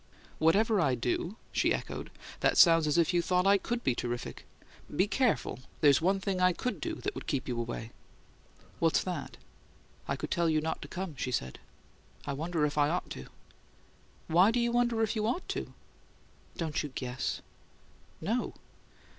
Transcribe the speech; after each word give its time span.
"'Whatever 0.39 0.81
I 0.81 0.95
do?'" 0.95 1.35
she 1.51 1.71
echoed. 1.75 2.09
"That 2.39 2.57
sounds 2.57 2.87
as 2.87 2.97
if 2.97 3.13
you 3.13 3.21
thought 3.21 3.45
I 3.45 3.59
COULD 3.59 3.83
be 3.83 3.93
terrific! 3.93 4.47
Be 4.95 5.05
careful; 5.05 5.59
there's 5.81 6.01
one 6.01 6.19
thing 6.19 6.41
I 6.41 6.53
could 6.53 6.81
do 6.81 6.95
that 6.95 7.13
would 7.13 7.27
keep 7.27 7.47
you 7.47 7.59
away." 7.59 7.91
"What's 8.79 9.03
that?" 9.03 9.37
"I 10.07 10.15
could 10.15 10.31
tell 10.31 10.49
you 10.49 10.59
not 10.59 10.81
to 10.81 10.87
come," 10.87 11.15
she 11.17 11.31
said. 11.31 11.59
"I 12.25 12.33
wonder 12.33 12.65
if 12.65 12.79
I 12.79 12.89
ought 12.89 13.11
to." 13.11 13.27
"Why 14.25 14.49
do 14.49 14.59
you 14.59 14.71
wonder 14.71 15.03
if 15.03 15.15
you 15.15 15.27
'ought 15.27 15.47
to?'" 15.49 15.71
"Don't 16.57 16.81
you 16.81 16.89
guess?" 16.89 17.43
"No." 18.19 18.55